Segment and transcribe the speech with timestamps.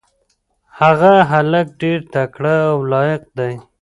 [0.79, 3.53] هغه هلک ډېر تکړه او لایق دی.